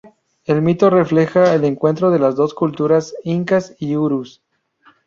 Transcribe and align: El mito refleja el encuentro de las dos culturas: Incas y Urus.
El 0.45 0.63
mito 0.63 0.89
refleja 0.89 1.53
el 1.53 1.63
encuentro 1.63 2.09
de 2.09 2.17
las 2.17 2.35
dos 2.35 2.55
culturas: 2.55 3.13
Incas 3.23 3.75
y 3.77 3.95
Urus. 3.97 4.41